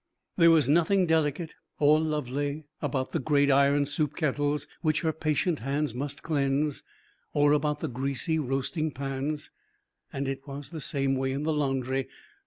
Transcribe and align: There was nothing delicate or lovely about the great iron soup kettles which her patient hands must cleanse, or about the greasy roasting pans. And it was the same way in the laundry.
There 0.35 0.49
was 0.49 0.67
nothing 0.67 1.05
delicate 1.05 1.53
or 1.77 1.99
lovely 1.99 2.65
about 2.81 3.11
the 3.11 3.19
great 3.19 3.51
iron 3.51 3.85
soup 3.85 4.15
kettles 4.15 4.67
which 4.81 5.01
her 5.01 5.13
patient 5.13 5.59
hands 5.59 5.93
must 5.93 6.23
cleanse, 6.23 6.81
or 7.33 7.53
about 7.53 7.81
the 7.81 7.87
greasy 7.87 8.39
roasting 8.39 8.89
pans. 8.89 9.51
And 10.11 10.27
it 10.27 10.47
was 10.47 10.71
the 10.71 10.81
same 10.81 11.13
way 11.15 11.31
in 11.33 11.43
the 11.43 11.53
laundry. 11.53 12.07